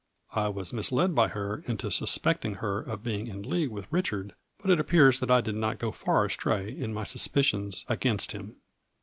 [0.33, 4.71] I was misled by her into suspecting her of being in league with Richard, but
[4.71, 8.55] it appears that I did not go far astray in my suspicions against him.